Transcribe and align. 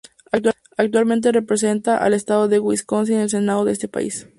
Actualmente 0.77 1.31
representada 1.31 1.99
al 2.03 2.15
estado 2.15 2.47
de 2.47 2.57
Wisconsin 2.57 3.17
en 3.17 3.21
el 3.21 3.29
Senado 3.29 3.65
de 3.65 3.73
ese 3.73 3.87
país. 3.87 4.27